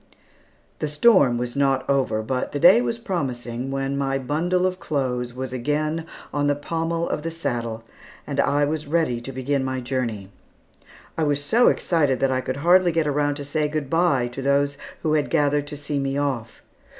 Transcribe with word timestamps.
The 0.79 0.87
storm 0.87 1.37
was 1.37 1.55
not 1.55 1.87
over, 1.87 2.23
but 2.23 2.53
the 2.53 2.59
day 2.59 2.81
was 2.81 2.97
promising, 2.97 3.69
when 3.69 3.95
my 3.95 4.17
bundle 4.17 4.65
of 4.65 4.79
clothes 4.79 5.31
was 5.35 5.53
again 5.53 6.07
on 6.33 6.47
the 6.47 6.55
pommel 6.55 7.07
of 7.07 7.21
the 7.21 7.29
saddle, 7.29 7.83
and 8.25 8.39
I 8.39 8.63
ready 8.65 9.21
to 9.21 9.31
begin 9.31 9.63
my 9.63 9.79
journey. 9.79 10.31
I 11.19 11.21
was 11.23 11.43
so 11.43 11.67
excited 11.67 12.19
that 12.19 12.31
I 12.31 12.41
could 12.41 12.57
hardly 12.65 12.91
get 12.91 13.05
around 13.05 13.35
to 13.35 13.45
say 13.45 13.67
good 13.67 13.91
bye 13.91 14.27
to 14.29 14.41
those 14.41 14.75
who 15.03 15.13
had 15.13 15.29
gathered 15.29 15.67
to 15.67 15.77
see 15.77 15.99
me 15.99 16.17
off. 16.17 16.63